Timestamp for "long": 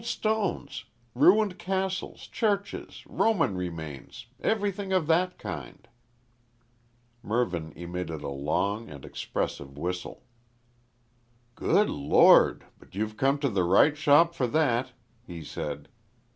8.29-8.89